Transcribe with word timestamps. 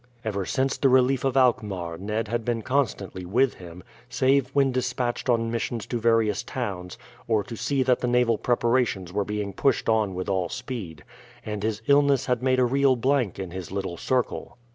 Ever 0.25 0.47
since 0.47 0.77
the 0.77 0.89
relief 0.89 1.23
of 1.23 1.37
Alkmaar 1.37 1.95
Ned 1.99 2.27
had 2.27 2.43
been 2.43 2.63
constantly 2.63 3.23
with 3.23 3.53
him, 3.53 3.83
save 4.09 4.47
when 4.47 4.71
despatched 4.71 5.29
on 5.29 5.51
missions 5.51 5.85
to 5.85 5.99
various 5.99 6.41
towns, 6.41 6.97
or 7.27 7.43
to 7.43 7.55
see 7.55 7.83
that 7.83 7.99
the 7.99 8.07
naval 8.07 8.39
preparations 8.39 9.13
were 9.13 9.25
being 9.25 9.53
pushed 9.53 9.87
on 9.87 10.15
with 10.15 10.27
all 10.27 10.49
speed; 10.49 11.03
and 11.45 11.61
his 11.61 11.83
illness 11.85 12.25
had 12.25 12.41
made 12.41 12.57
a 12.57 12.65
real 12.65 12.95
blank 12.95 13.37
in 13.37 13.51
his 13.51 13.69
little 13.71 13.95
circle. 13.95 14.57